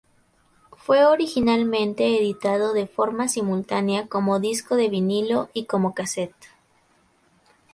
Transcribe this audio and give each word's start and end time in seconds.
Fue 0.77 1.05
originalmente 1.05 2.17
editado 2.17 2.73
de 2.73 2.87
forma 2.87 3.27
simultánea 3.27 4.07
como 4.07 4.39
disco 4.39 4.75
de 4.75 4.89
vinilo 4.89 5.51
y 5.53 5.65
como 5.65 5.93
casete. 5.93 6.47